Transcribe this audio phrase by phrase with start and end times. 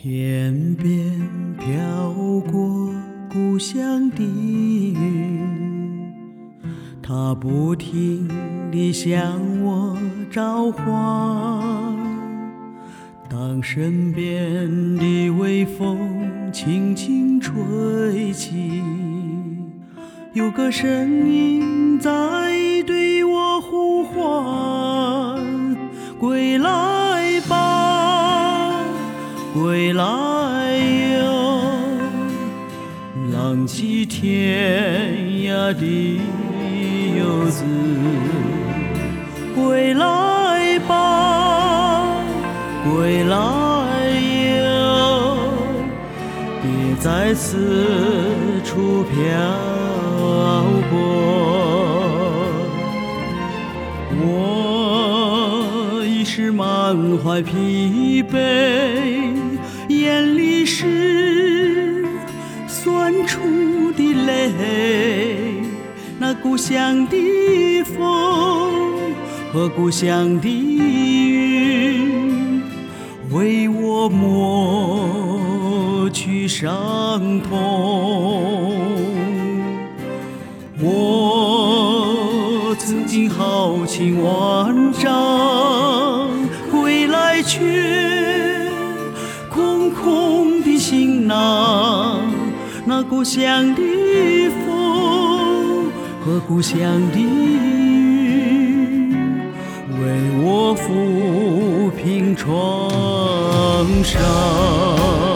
[0.00, 0.96] 天边
[1.58, 2.12] 飘
[2.52, 2.94] 过
[3.28, 6.14] 故乡的云，
[7.02, 8.28] 它不停
[8.70, 9.20] 地向
[9.60, 9.98] 我
[10.30, 10.86] 召唤。
[13.28, 15.98] 当身边的微风
[16.52, 18.80] 轻轻吹起，
[20.32, 22.10] 有个声音在
[22.86, 25.44] 对我呼唤：
[26.20, 26.97] 归来
[29.98, 30.04] 来
[31.18, 31.82] 哟，
[33.32, 36.20] 浪迹天涯的
[37.18, 37.64] 游子，
[39.56, 42.14] 归来吧，
[42.84, 43.36] 归来
[44.62, 45.36] 哟，
[46.62, 47.50] 别再四
[48.64, 49.16] 处漂
[50.88, 50.94] 泊。
[54.20, 59.34] 我已是满怀疲惫，
[60.08, 62.02] 眼里是
[62.66, 64.50] 酸楚的泪。
[66.18, 69.12] 那故乡的风
[69.52, 72.62] 和故乡的云，
[73.30, 77.50] 为我抹去伤痛。
[80.80, 85.12] 我曾经豪情万丈，
[91.28, 92.18] 那。
[92.86, 93.82] 那故乡的
[94.64, 95.90] 风
[96.24, 96.80] 和故乡
[97.12, 99.10] 的云，
[100.00, 100.00] 为
[100.40, 102.48] 我抚平创
[104.02, 105.27] 伤。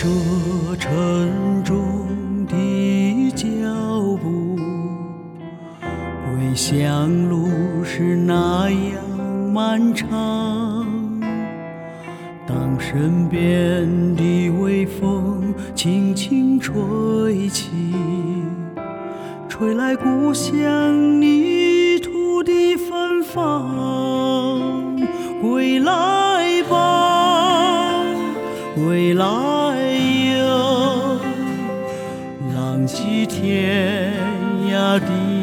[0.00, 0.06] 这
[0.76, 2.06] 沉重
[2.46, 3.44] 的脚
[4.22, 4.56] 步，
[6.24, 9.04] 归乡路是那样
[9.52, 10.86] 漫长。
[12.46, 17.68] 当身边的微风轻轻吹起，
[19.48, 21.37] 吹来故乡泥
[32.88, 34.14] 起天
[34.70, 35.37] 涯地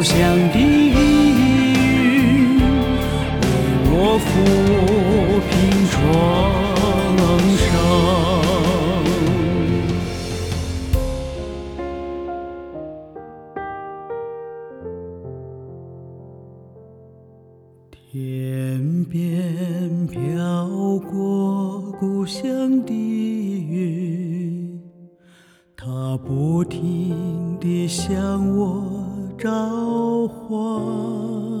[0.00, 0.16] 故乡
[0.50, 0.94] 的云，
[2.56, 4.32] 为我抚
[5.50, 5.52] 平
[5.90, 6.00] 创
[7.58, 7.60] 伤。
[17.92, 19.20] 天边
[20.06, 20.18] 飘
[21.10, 24.80] 过故乡的云，
[25.76, 28.82] 它不停地向我
[29.40, 31.59] 召唤。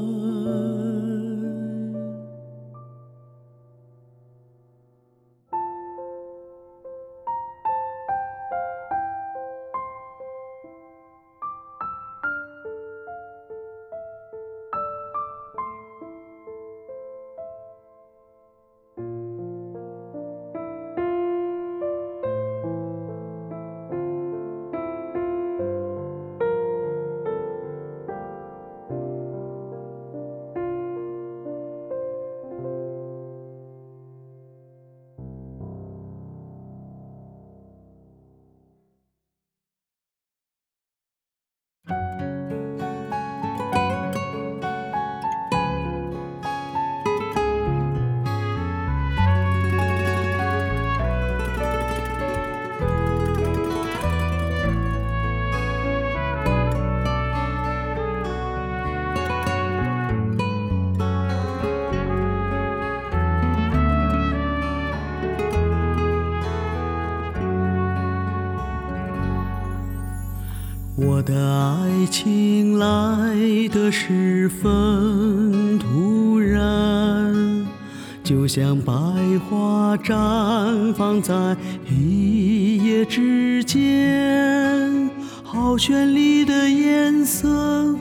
[72.10, 77.66] 情来的十分突然，
[78.24, 78.92] 就像百
[79.48, 81.56] 花绽放在
[81.88, 85.08] 一夜之间，
[85.44, 87.94] 好绚丽的颜色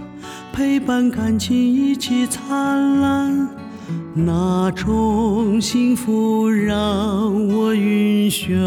[0.51, 3.47] 陪伴感情一起灿烂，
[4.15, 8.57] 那种幸福让我晕眩。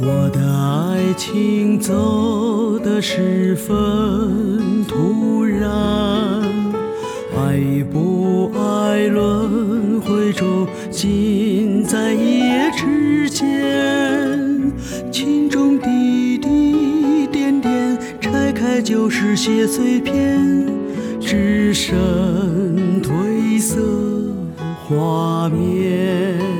[0.00, 5.68] 我的爱情走得十分突然，
[7.36, 14.72] 爱与不爱轮回中，尽在一夜之间。
[15.10, 20.64] 情中滴滴点点，拆开就是些碎片，
[21.20, 23.82] 只剩褪色
[24.86, 26.57] 画面。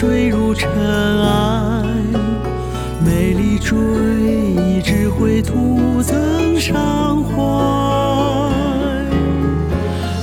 [0.00, 1.84] 坠入尘埃。
[3.04, 7.34] 美丽追忆只会徒增伤怀。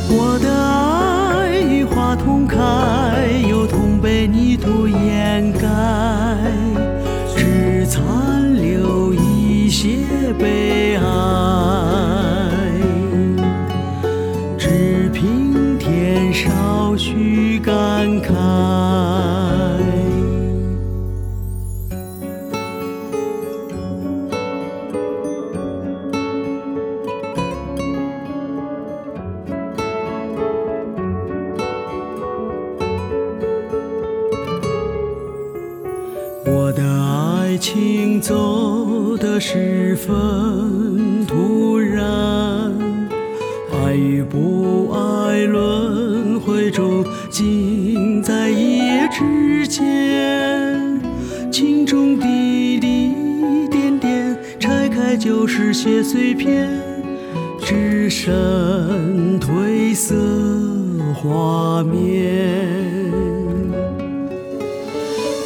[0.10, 2.58] 我的爱与花同开，
[3.48, 5.68] 又同被泥土掩盖，
[7.36, 10.00] 只残留一些
[10.40, 11.04] 悲哀。
[14.58, 19.17] 只凭天少许感慨。
[47.38, 51.00] 尽在一夜之间。
[51.52, 53.14] 情中滴滴
[53.70, 56.68] 点点，拆开就是些碎片，
[57.64, 60.16] 只剩褪色
[61.14, 63.12] 画面。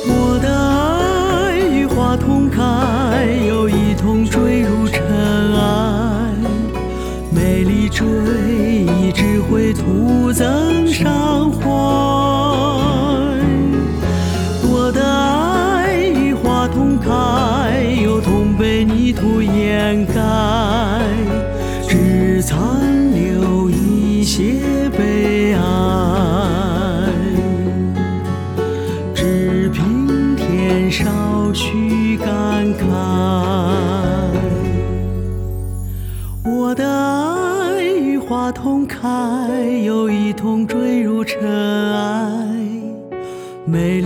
[0.07, 2.63] 我的爱与花同开，
[30.91, 31.09] 少
[31.53, 32.27] 许感
[32.75, 32.83] 慨。
[36.43, 38.99] 我的爱与花同开，
[39.85, 41.41] 又一同坠入尘
[41.93, 42.45] 埃。
[43.65, 44.00] 美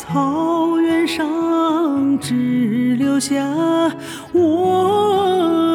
[0.00, 3.44] 草原上只留下
[4.32, 5.69] 我。